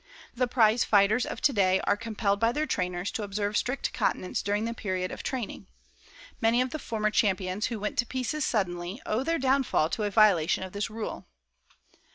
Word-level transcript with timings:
The 0.33 0.47
prize 0.47 0.83
fighters 0.83 1.27
of 1.27 1.41
today 1.41 1.79
are 1.83 1.95
compelled 1.95 2.39
by 2.39 2.51
their 2.51 2.65
trainers 2.65 3.11
to 3.11 3.21
observe 3.21 3.55
strict 3.55 3.93
continence 3.93 4.41
during 4.41 4.65
the 4.65 4.73
period 4.73 5.11
of 5.11 5.21
training. 5.21 5.67
Many 6.41 6.59
of 6.59 6.71
the 6.71 6.79
former 6.79 7.11
champions 7.11 7.67
who 7.67 7.79
went 7.79 7.99
to 7.99 8.07
pieces 8.07 8.43
suddenly, 8.43 8.99
owe 9.05 9.21
their 9.23 9.37
downfall 9.37 9.91
to 9.91 10.03
a 10.05 10.09
violation 10.09 10.63
of 10.63 10.71
this 10.71 10.89
rule." 10.89 11.27